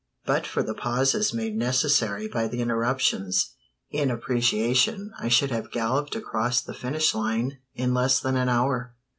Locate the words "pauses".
0.73-1.31